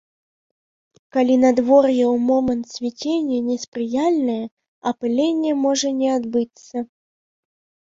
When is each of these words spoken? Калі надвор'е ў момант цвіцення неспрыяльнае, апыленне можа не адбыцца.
Калі 1.17 1.35
надвор'е 1.43 1.91
ў 1.91 2.15
момант 2.31 2.63
цвіцення 2.75 3.37
неспрыяльнае, 3.53 4.41
апыленне 4.93 5.51
можа 5.65 5.97
не 6.03 6.09
адбыцца. 6.21 6.77